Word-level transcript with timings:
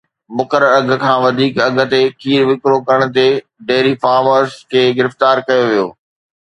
مقرر 0.37 0.71
اگهه 0.77 0.97
کان 1.03 1.17
وڌيڪ 1.23 1.53
اگهه 1.67 1.85
تي 1.91 2.01
کير 2.21 2.41
وڪرو 2.49 2.77
ڪرڻ 2.87 2.99
تي 3.15 3.27
ڊيري 3.67 3.93
فارمرز 4.03 4.51
کي 4.71 4.81
گرفتار 4.97 5.35
ڪيو 5.47 5.63
ويو 5.69 5.87